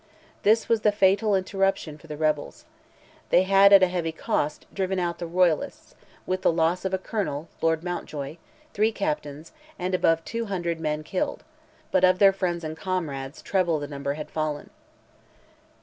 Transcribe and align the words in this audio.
This 0.41 0.67
was 0.67 0.81
the 0.81 0.91
fatal 0.91 1.35
interruption 1.35 1.99
for 1.99 2.07
the 2.07 2.17
rebels. 2.17 2.65
They 3.29 3.43
had, 3.43 3.71
at 3.71 3.83
a 3.83 3.87
heavy 3.87 4.11
cost, 4.11 4.65
driven 4.73 4.97
out 4.97 5.19
the 5.19 5.27
royalists, 5.27 5.93
with 6.25 6.41
the 6.41 6.51
loss 6.51 6.85
of 6.85 6.93
a 6.95 6.97
colonel 6.97 7.49
(Lord 7.61 7.83
Mountjoy), 7.83 8.37
three 8.73 8.91
captains, 8.91 9.51
and 9.77 9.93
above 9.93 10.25
200 10.25 10.79
men 10.79 11.03
killed: 11.03 11.43
but 11.91 12.03
of 12.03 12.17
their 12.17 12.33
friends 12.33 12.63
and 12.63 12.75
comrades 12.75 13.43
treble 13.43 13.77
the 13.77 13.87
number 13.87 14.13
had 14.15 14.31
fallen. 14.31 14.71